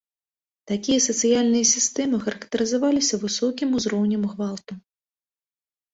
Такія 0.71 0.99
сацыяльныя 1.07 1.65
сістэмы 1.73 2.17
характарызаваліся 2.25 3.15
высокім 3.27 3.69
узроўнем 3.81 4.21
гвалту. 4.35 4.73